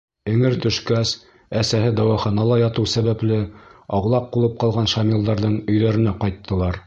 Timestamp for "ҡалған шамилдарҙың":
4.65-5.59